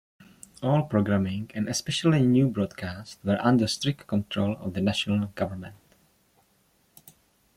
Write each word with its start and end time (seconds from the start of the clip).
All 0.63 0.87
programming, 0.87 1.51
and 1.53 1.69
especially 1.69 2.25
news 2.25 2.51
broadcasts, 2.51 3.23
were 3.23 3.37
under 3.39 3.67
strict 3.67 4.07
control 4.07 4.55
of 4.59 4.73
the 4.73 4.81
national 4.81 5.27
government. 5.35 5.75